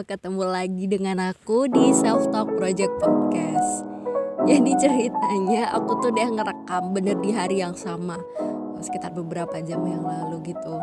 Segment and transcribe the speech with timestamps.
[0.00, 3.84] ketemu lagi dengan aku di Self Talk Project Podcast.
[4.48, 8.16] Jadi ceritanya aku tuh udah ngerekam bener di hari yang sama,
[8.80, 10.80] sekitar beberapa jam yang lalu gitu.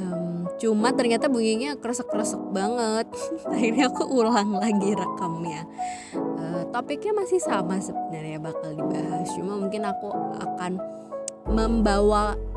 [0.00, 3.04] Um, cuma ternyata bunyinya kresek-kresek banget.
[3.52, 5.68] Akhirnya aku ulang lagi rekamnya.
[6.16, 10.08] Uh, topiknya masih sama sebenarnya bakal dibahas, cuma mungkin aku
[10.40, 10.80] akan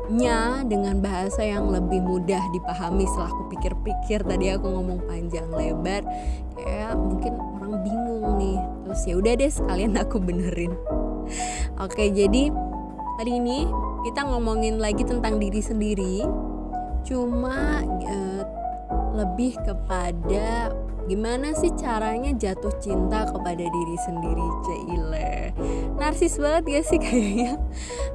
[0.04, 4.20] membawanya dengan bahasa yang lebih mudah dipahami setelah aku pikir-pikir.
[4.24, 6.04] Tadi aku ngomong panjang lebar
[6.56, 8.58] kayak mungkin orang bingung nih.
[8.84, 10.72] Terus ya udah deh sekalian aku benerin.
[11.80, 12.52] Oke jadi
[13.20, 13.64] hari ini
[14.04, 16.24] kita ngomongin lagi tentang diri sendiri.
[17.04, 18.44] Cuma uh,
[19.14, 20.72] lebih kepada
[21.04, 25.52] gimana sih caranya jatuh cinta kepada diri sendiri Cile
[26.00, 27.60] narsis banget ya sih kayaknya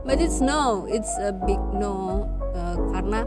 [0.03, 3.25] but it's no it's a big no uh, karena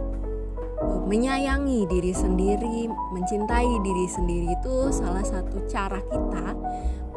[0.80, 6.56] uh, menyayangi diri sendiri mencintai diri sendiri itu salah satu cara kita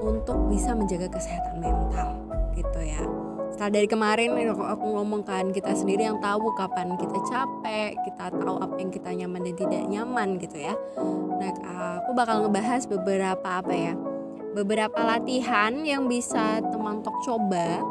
[0.02, 2.20] untuk bisa menjaga kesehatan mental
[2.54, 3.02] gitu ya.
[3.56, 8.60] Setelah dari kemarin aku ngomong kan kita sendiri yang tahu kapan kita capek kita tahu
[8.60, 10.76] apa yang kita nyaman dan tidak nyaman gitu ya.
[11.40, 11.52] Nah
[12.04, 13.96] aku bakal ngebahas beberapa apa ya
[14.56, 17.84] beberapa latihan yang bisa teman tok coba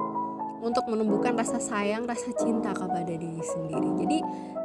[0.65, 3.89] untuk menumbuhkan rasa sayang rasa cinta kepada diri sendiri.
[4.01, 4.19] Jadi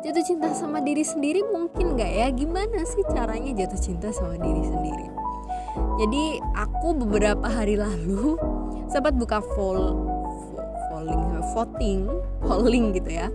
[0.07, 2.27] jatuh cinta sama diri sendiri mungkin nggak ya?
[2.31, 5.07] Gimana sih caranya jatuh cinta sama diri sendiri?
[5.99, 8.39] Jadi aku beberapa hari lalu
[8.87, 10.07] sempat buka full
[10.87, 12.07] polling voting
[12.41, 13.27] polling gitu ya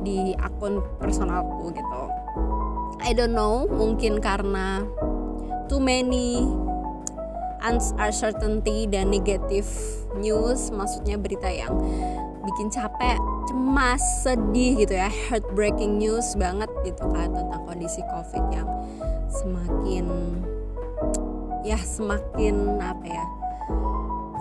[0.00, 2.02] di akun personalku gitu.
[3.04, 4.80] I don't know mungkin karena
[5.68, 6.48] too many
[7.64, 9.66] uncertainty dan negative
[10.18, 11.72] news maksudnya berita yang
[12.42, 18.68] bikin capek cemas sedih gitu ya heartbreaking news banget gitu kan tentang kondisi covid yang
[19.30, 20.06] semakin
[21.62, 23.26] ya semakin apa ya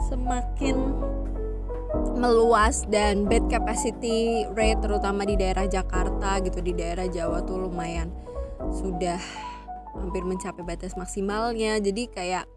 [0.10, 0.76] semakin
[2.18, 8.10] meluas dan bed capacity rate terutama di daerah Jakarta gitu di daerah Jawa tuh lumayan
[8.72, 9.20] sudah
[9.96, 11.78] hampir mencapai batas maksimalnya.
[11.84, 12.48] Jadi kayak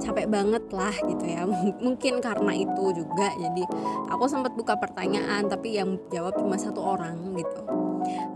[0.00, 1.42] capek banget lah gitu ya.
[1.86, 3.64] Mungkin karena itu juga jadi
[4.10, 7.62] aku sempat buka pertanyaan tapi yang jawab cuma satu orang gitu.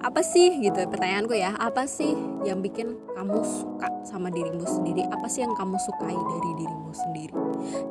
[0.03, 5.06] Apa sih gitu pertanyaanku ya apa sih yang bikin kamu suka sama dirimu sendiri?
[5.06, 7.34] Apa sih yang kamu sukai dari dirimu sendiri?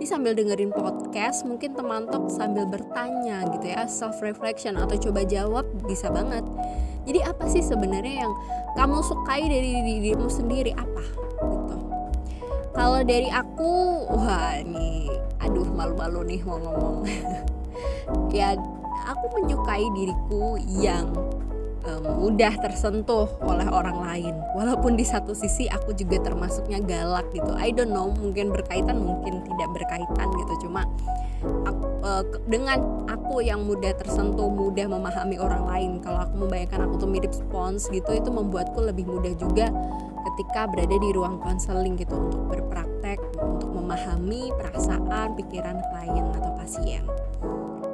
[0.02, 5.24] Ini sambil dengerin podcast mungkin teman tok sambil bertanya gitu ya self reflection atau coba
[5.24, 6.44] jawab bisa banget.
[7.08, 8.34] Jadi apa sih sebenarnya yang
[8.75, 10.75] kamu sukai dari dirimu sendiri?
[10.75, 11.19] Apa
[12.75, 15.09] kalau dari aku wah nih
[15.41, 17.07] aduh malu-malu nih mau ngomong
[18.38, 18.53] ya
[19.09, 21.09] aku menyukai diriku yang
[21.97, 24.35] mudah tersentuh oleh orang lain.
[24.53, 27.56] Walaupun di satu sisi aku juga termasuknya galak gitu.
[27.58, 30.68] I don't know mungkin berkaitan mungkin tidak berkaitan gitu.
[30.68, 30.85] Cuma
[31.66, 36.94] aku, uh, dengan aku yang mudah tersentuh mudah memahami orang lain kalau aku membayangkan aku
[37.00, 39.72] tuh mirip spons gitu itu membuatku lebih mudah juga
[40.28, 47.03] ketika berada di ruang konseling gitu untuk berpraktek untuk memahami perasaan pikiran klien atau pasien.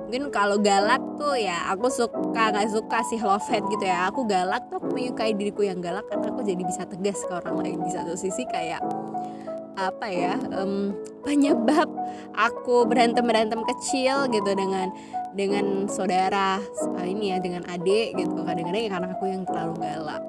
[0.06, 4.08] Mungkin kalau galak tuh ya aku suka nggak suka sih love hate gitu ya.
[4.14, 7.58] Aku galak tuh aku menyukai diriku yang galak karena aku jadi bisa tegas ke orang
[7.60, 7.80] lain.
[7.82, 8.86] Di satu sisi kayak
[9.76, 10.96] apa ya um,
[11.28, 11.90] penyebab
[12.32, 14.88] aku berantem berantem kecil gitu dengan
[15.36, 16.64] dengan saudara
[17.04, 18.46] ini ya dengan adik gitu.
[18.46, 20.24] Kadang-kadang ya karena aku yang terlalu galak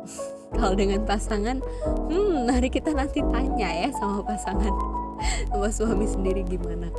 [0.55, 1.59] kalau dengan pasangan
[2.07, 4.73] hmm mari kita nanti tanya ya sama pasangan
[5.51, 6.93] sama suami sendiri gimana.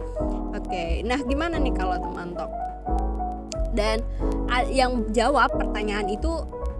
[0.51, 2.51] Oke nah gimana nih kalau teman tok?
[3.77, 4.01] Dan
[4.73, 6.31] yang jawab pertanyaan itu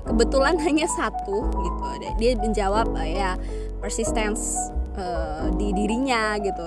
[0.08, 1.86] kebetulan hanya satu gitu.
[2.18, 3.38] Dia menjawab ya
[3.80, 4.58] persistence
[4.98, 6.66] uh, di dirinya gitu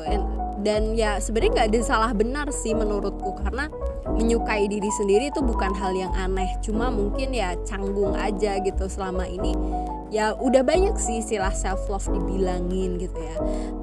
[0.61, 3.37] dan ya sebenarnya nggak ada salah benar sih menurutku.
[3.41, 3.69] Karena
[4.11, 6.49] menyukai diri sendiri itu bukan hal yang aneh.
[6.61, 9.57] Cuma mungkin ya canggung aja gitu selama ini.
[10.11, 13.37] Ya udah banyak sih istilah self love dibilangin gitu ya.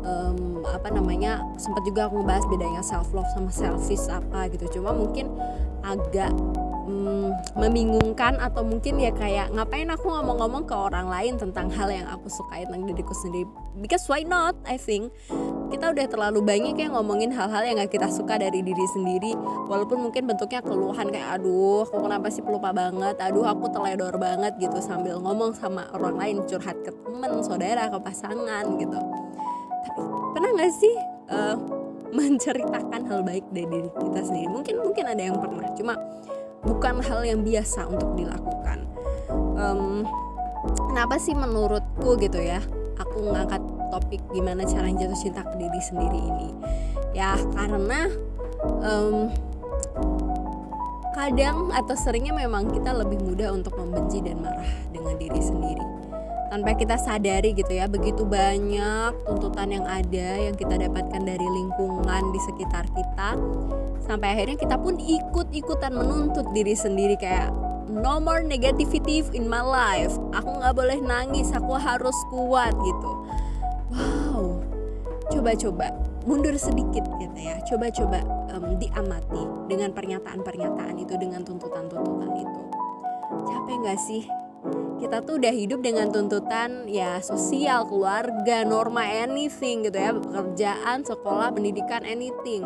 [0.03, 4.79] Um, apa namanya sempat juga aku ngebahas bedanya self love sama selfish apa gitu.
[4.79, 5.31] Cuma mungkin
[5.87, 6.35] agak
[6.87, 12.07] um, membingungkan atau mungkin ya kayak ngapain aku ngomong-ngomong ke orang lain tentang hal yang
[12.11, 13.47] aku sukai tentang diriku sendiri?
[13.79, 15.15] Because why not I think
[15.67, 19.31] kita udah terlalu banyak yang ngomongin hal-hal yang gak kita suka dari diri sendiri.
[19.67, 23.19] Walaupun mungkin bentuknya keluhan kayak aduh aku kenapa sih pelupa banget?
[23.19, 27.97] Aduh aku teledor banget gitu sambil ngomong sama orang lain curhat ke temen saudara ke
[27.99, 28.99] pasangan gitu.
[29.83, 30.01] Tapi
[30.33, 30.95] pernah gak sih
[31.31, 31.55] uh,
[32.17, 34.47] menceritakan hal baik dari diri kita sendiri?
[34.47, 35.93] Mungkin mungkin ada yang pernah cuma
[36.63, 38.87] bukan hal yang biasa untuk dilakukan.
[39.57, 40.07] Um,
[40.91, 42.63] kenapa sih menurutku gitu ya
[42.97, 46.49] aku ngangkat topik gimana cara jatuh cinta ke diri sendiri ini.
[47.15, 48.11] Ya karena
[48.83, 49.31] um,
[51.17, 55.85] kadang atau seringnya memang kita lebih mudah untuk membenci dan marah dengan diri sendiri.
[56.47, 62.23] Tanpa kita sadari gitu ya begitu banyak tuntutan yang ada yang kita dapatkan dari lingkungan
[62.31, 63.35] di sekitar kita
[64.07, 67.51] sampai akhirnya kita pun ikut-ikutan menuntut diri sendiri kayak
[67.91, 70.15] no more negativity in my life.
[70.31, 71.51] Aku nggak boleh nangis.
[71.51, 73.11] Aku harus kuat gitu
[73.91, 74.59] wow.
[75.27, 75.91] Coba-coba
[76.27, 77.59] mundur sedikit gitu ya.
[77.67, 78.23] Coba-coba
[78.55, 82.61] um, diamati dengan pernyataan-pernyataan itu dengan tuntutan-tuntutan itu.
[83.47, 84.23] Capek nggak sih?
[84.97, 91.53] Kita tuh udah hidup dengan tuntutan ya sosial, keluarga, norma anything gitu ya, pekerjaan, sekolah,
[91.53, 92.65] pendidikan, anything.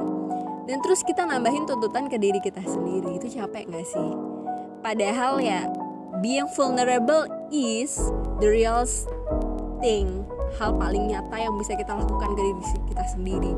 [0.64, 4.10] Dan terus kita nambahin tuntutan ke diri kita sendiri, itu capek gak sih?
[4.80, 5.68] Padahal ya,
[6.24, 8.00] being vulnerable is
[8.40, 8.88] the real
[9.84, 10.24] thing,
[10.59, 12.53] hal paling nyata yang bisa kita lakukan ke diri
[12.92, 13.53] kita sendiri.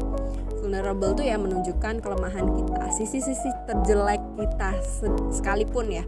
[0.62, 4.70] Vulnerable tuh ya menunjukkan kelemahan kita, sisi-sisi terjelek kita
[5.34, 6.06] sekalipun ya.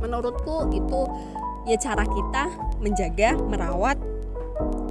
[0.00, 1.00] Menurutku itu
[1.68, 2.44] ya cara kita
[2.80, 4.00] menjaga, merawat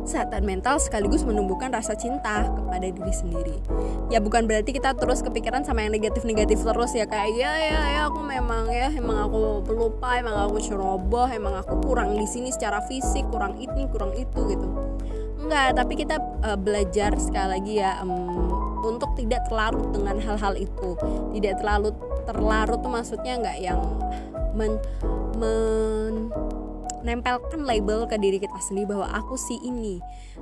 [0.03, 3.57] kesehatan mental sekaligus menumbuhkan rasa cinta kepada diri sendiri.
[4.09, 8.01] Ya bukan berarti kita terus kepikiran sama yang negatif-negatif terus ya kayak ya ya ya
[8.09, 12.81] aku memang ya emang aku pelupa, emang aku ceroboh, emang aku kurang di sini secara
[12.89, 14.67] fisik, kurang ini, kurang itu gitu.
[15.39, 18.51] Enggak, tapi kita uh, belajar sekali lagi ya um,
[18.83, 20.97] untuk tidak terlarut dengan hal-hal itu.
[21.37, 21.93] Tidak terlalu
[22.25, 23.79] terlarut tuh maksudnya enggak yang
[24.53, 24.75] men,
[25.37, 26.33] men
[27.05, 29.99] nempelkan label ke diri kita sendiri bahwa aku si ini,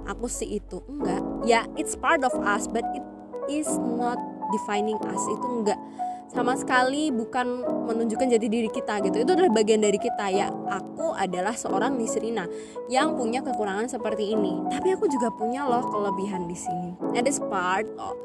[0.09, 0.81] aku si itu.
[0.89, 1.21] Enggak.
[1.45, 3.05] Ya, it's part of us but it
[3.47, 4.17] is not
[4.53, 5.21] defining us.
[5.29, 5.79] Itu enggak
[6.27, 9.23] sama sekali bukan menunjukkan jati diri kita gitu.
[9.23, 10.51] Itu adalah bagian dari kita ya.
[10.51, 12.45] Aku adalah seorang Nisrina
[12.91, 14.59] yang punya kekurangan seperti ini.
[14.67, 16.91] Tapi aku juga punya loh kelebihan di sini.
[17.15, 18.15] And this part of,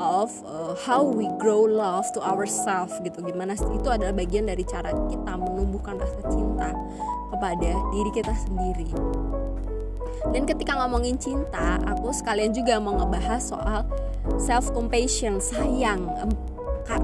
[0.00, 3.20] of uh, how we grow love to ourselves gitu.
[3.20, 6.72] Gimana itu adalah bagian dari cara kita menumbuhkan rasa cinta
[7.30, 8.90] kepada diri kita sendiri.
[10.32, 13.82] Dan ketika ngomongin cinta aku sekalian juga mau ngebahas soal
[14.38, 16.06] self compassion sayang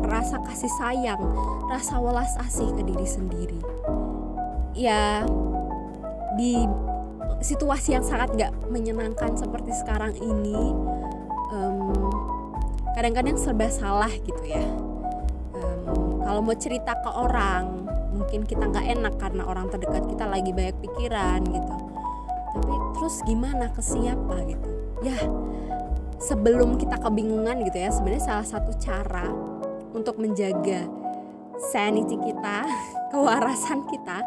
[0.04, 1.22] rasa kasih sayang,
[1.70, 3.60] rasa welas asih ke diri sendiri.
[4.76, 5.24] Ya,
[6.36, 6.68] di
[7.40, 10.74] situasi yang sangat gak menyenangkan seperti sekarang ini,
[11.48, 14.64] kadang kadang-kadang serba salah gitu ya.
[15.54, 20.50] Um, kalau mau cerita ke orang, mungkin kita nggak enak karena orang terdekat kita lagi
[20.50, 21.74] banyak pikiran gitu.
[22.58, 24.68] Tapi terus gimana ke siapa gitu?
[25.06, 25.14] Ya,
[26.18, 29.30] sebelum kita kebingungan gitu ya, sebenarnya salah satu cara
[29.92, 30.86] untuk menjaga
[31.72, 32.64] sanity kita,
[33.12, 34.22] kewarasan kita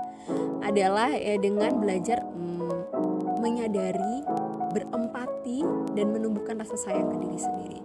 [0.62, 4.24] adalah ya dengan belajar hmm, menyadari,
[4.72, 5.66] berempati
[5.98, 7.82] dan menumbuhkan rasa sayang ke diri sendiri.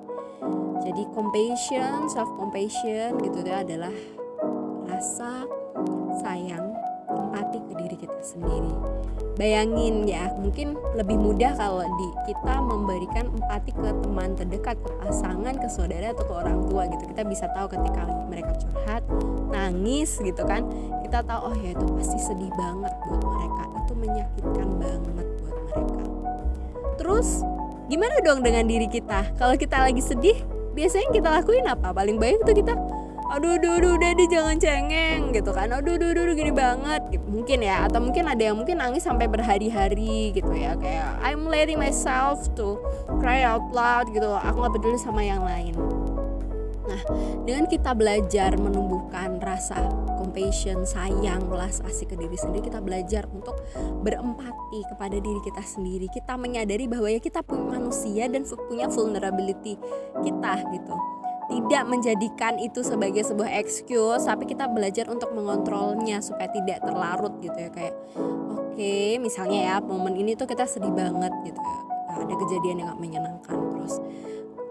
[0.87, 3.90] Jadi compassion, self compassion gitu ya adalah
[4.87, 5.44] rasa
[6.23, 6.65] sayang,
[8.06, 8.72] kita sendiri.
[9.36, 15.54] Bayangin ya mungkin lebih mudah kalau di kita memberikan empati ke teman terdekat ke pasangan
[15.60, 17.04] ke saudara atau ke orang tua gitu.
[17.12, 19.02] Kita bisa tahu ketika mereka curhat
[19.52, 20.64] nangis gitu kan.
[21.04, 23.62] Kita tahu oh ya itu pasti sedih banget buat mereka.
[23.84, 26.02] Itu menyakitkan banget buat mereka.
[26.96, 27.28] Terus
[27.92, 29.36] gimana dong dengan diri kita?
[29.36, 30.40] Kalau kita lagi sedih
[30.72, 31.92] biasanya kita lakuin apa?
[31.92, 32.72] Paling baik tuh kita
[33.26, 35.71] aduh aduh aduh jangan cengeng gitu kan.
[35.73, 37.26] Aduh aduh aduh gini banget gitu.
[37.26, 41.78] mungkin ya atau mungkin ada yang mungkin nangis sampai berhari-hari gitu ya kayak I'm letting
[41.78, 42.78] myself to
[43.18, 45.75] cry out loud gitu aku nggak peduli sama yang lain.
[46.87, 47.02] Nah
[47.42, 49.90] dengan kita belajar menumbuhkan rasa
[50.23, 53.59] compassion sayang belas asih ke diri sendiri kita belajar untuk
[54.06, 56.06] berempati kepada diri kita sendiri.
[56.11, 59.75] Kita menyadari bahwa ya kita punya manusia dan punya vulnerability
[60.23, 61.15] kita gitu
[61.46, 67.54] tidak menjadikan itu sebagai sebuah excuse tapi kita belajar untuk mengontrolnya supaya tidak terlarut gitu
[67.54, 67.70] ya.
[67.70, 67.94] Kayak
[68.50, 71.80] oke okay, misalnya ya momen ini tuh kita sedih banget gitu ya.
[72.10, 73.94] Nah, ada kejadian yang gak menyenangkan terus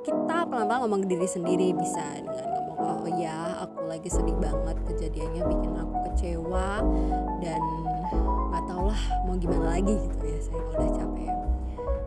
[0.05, 4.77] kita pelan-pelan ngomong ke diri sendiri bisa dengan ngomong oh ya aku lagi sedih banget
[4.85, 6.83] kejadiannya bikin aku kecewa
[7.41, 7.61] dan
[8.53, 10.39] nggak tau lah mau gimana lagi gitu ya.
[10.43, 11.33] Saya udah capek.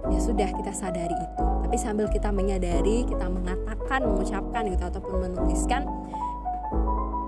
[0.08, 5.84] Ya sudah kita sadari itu tapi sambil kita menyadari kita mengatakan mengucapkan gitu ataupun menuliskan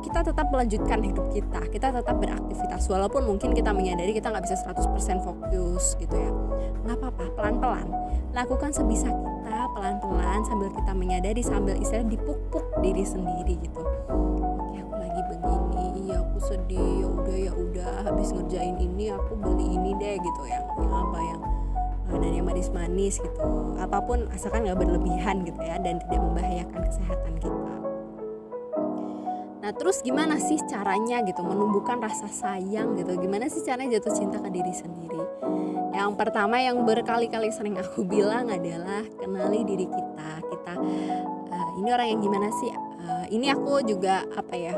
[0.01, 1.61] kita tetap melanjutkan hidup kita.
[1.69, 2.89] Kita tetap beraktivitas.
[2.89, 6.33] Walaupun mungkin kita menyadari kita nggak bisa 100% fokus gitu ya.
[6.89, 7.93] Nggak apa-apa pelan-pelan.
[8.33, 13.85] Lakukan sebisa kita pelan-pelan sambil kita menyadari sambil istilah dipupuk diri sendiri gitu.
[14.09, 19.37] Oke aku lagi begini iya aku sedih ya udah ya udah habis ngerjain ini aku
[19.37, 21.50] beli ini deh gitu yang yang apa yang
[22.19, 23.77] dan yang manis-manis gitu.
[23.79, 27.75] Apa pun asalkan nggak berlebihan gitu ya dan tidak membahayakan kesehatan kita.
[29.61, 33.15] Nah terus gimana sih caranya gitu menumbuhkan rasa sayang gitu?
[33.21, 35.23] Gimana sih caranya jatuh cinta ke diri sendiri?
[35.93, 40.31] Yang pertama yang berkali-kali sering aku bilang adalah kenali diri kita.
[40.49, 42.73] Kita uh, ini orang yang gimana sih?
[42.75, 44.75] Uh, ini aku juga apa ya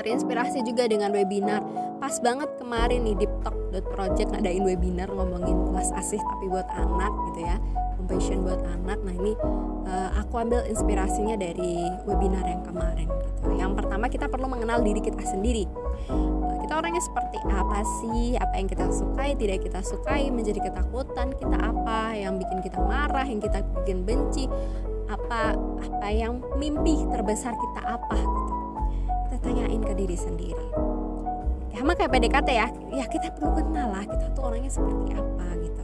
[0.00, 1.60] terinspirasi juga dengan webinar
[2.00, 3.28] pas banget kemarin nih
[3.94, 7.56] Project ngadain webinar ngomongin kelas asih tapi buat anak gitu ya
[8.00, 8.98] compassion buat anak.
[9.04, 9.32] Nah ini
[9.86, 13.54] uh, aku ambil inspirasinya dari webinar yang kemarin gitu.
[13.54, 15.68] Yang pertama kita perlu mengenal diri kita sendiri.
[16.10, 18.34] Uh, kita orangnya seperti apa sih?
[18.40, 20.32] Apa yang kita sukai tidak kita sukai?
[20.32, 22.16] Menjadi ketakutan kita apa?
[22.18, 24.48] Yang bikin kita marah yang kita bikin benci?
[25.06, 28.52] Apa apa yang mimpi terbesar kita apa gitu?
[29.30, 30.89] Kita tanyain ke diri sendiri
[31.78, 32.68] sama kayak PDKT ya?
[32.94, 35.82] Ya kita perlu kenal lah kita tuh orangnya seperti apa gitu.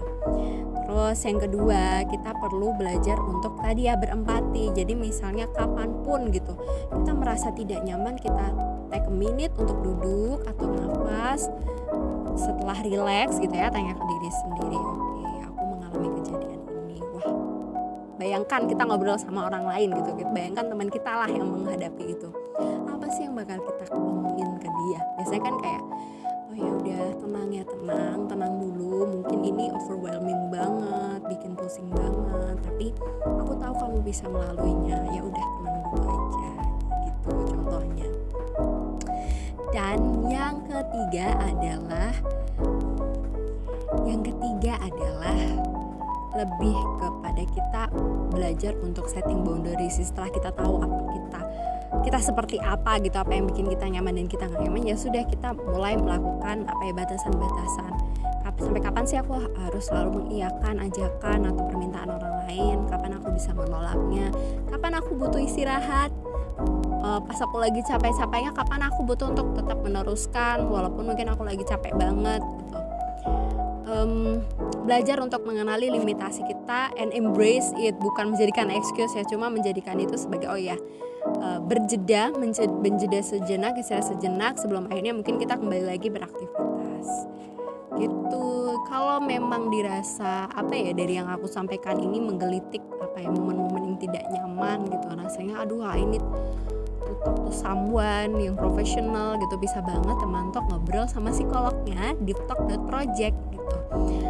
[0.86, 4.70] Terus yang kedua kita perlu belajar untuk tadi ya berempati.
[4.70, 6.54] Jadi misalnya kapan pun gitu
[6.94, 8.54] kita merasa tidak nyaman kita
[8.94, 11.50] take a minute untuk duduk atau nafas.
[12.36, 17.00] Setelah relax gitu ya tanya ke diri sendiri oke aku mengalami kejadian ini.
[17.16, 17.28] Wah
[18.20, 20.10] bayangkan kita ngobrol sama orang lain gitu.
[20.30, 22.28] Bayangkan teman kita lah yang menghadapi itu.
[22.86, 24.45] Apa sih yang bakal kita ngomongin
[24.86, 25.82] ke dia biasanya kan kayak
[26.46, 29.18] oh ya udah tenang ya tenang tenang dulu.
[29.18, 32.56] Mungkin ini overwhelming banget bikin pusing banget.
[32.62, 32.94] Tapi
[33.26, 34.98] aku tahu kamu bisa melaluinya.
[35.10, 36.52] Ya udah tenang dulu aja
[37.02, 38.08] gitu contohnya.
[39.74, 39.98] Dan
[40.30, 42.12] yang ketiga adalah
[44.06, 45.38] yang ketiga adalah
[46.36, 47.82] lebih kepada kita
[48.30, 51.40] belajar untuk setting boundaries setelah kita tahu apa kita
[52.04, 55.22] kita seperti apa gitu apa yang bikin kita nyaman dan kita nggak nyaman ya sudah
[55.26, 57.92] kita mulai melakukan apa ya batasan-batasan.
[58.56, 62.76] Sampai kapan sih aku harus selalu mengiyakan ajakan atau permintaan orang lain?
[62.88, 64.32] Kapan aku bisa menolaknya?
[64.72, 66.08] Kapan aku butuh istirahat?
[67.04, 71.60] Uh, pas aku lagi capek-capeknya kapan aku butuh untuk tetap meneruskan walaupun mungkin aku lagi
[71.68, 72.80] capek banget gitu.
[73.86, 74.40] Um,
[74.88, 80.16] belajar untuk mengenali limitasi kita and embrace it bukan menjadikan excuse ya cuma menjadikan itu
[80.18, 80.74] sebagai oh ya
[81.42, 87.08] uh, berjeda menjeda sejenak istirahat sejenak sebelum akhirnya mungkin kita kembali lagi beraktivitas.
[87.96, 88.46] Gitu.
[88.86, 93.98] Kalau memang dirasa apa ya dari yang aku sampaikan ini menggelitik apa ya momen-momen yang
[93.98, 96.20] tidak nyaman gitu rasanya aduh ini
[97.26, 99.54] talk to someone yang profesional gitu.
[99.58, 104.26] Bisa banget teman talk ngobrol sama psikolognya di talk.project gitu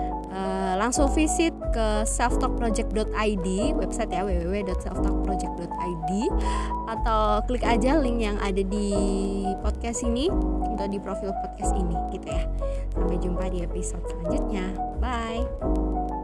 [0.77, 6.13] langsung visit ke selftalkproject.id website ya www.selftalkproject.id
[6.87, 8.95] atau klik aja link yang ada di
[9.65, 10.31] podcast ini
[10.77, 12.45] atau di profil podcast ini gitu ya.
[12.95, 14.79] Sampai jumpa di episode selanjutnya.
[15.03, 16.16] Bye